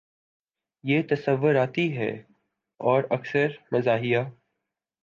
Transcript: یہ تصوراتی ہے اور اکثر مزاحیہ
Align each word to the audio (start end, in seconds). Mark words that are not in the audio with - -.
یہ 0.83 1.01
تصوراتی 1.09 1.85
ہے 1.97 2.11
اور 2.79 3.03
اکثر 3.09 3.47
مزاحیہ 3.71 4.19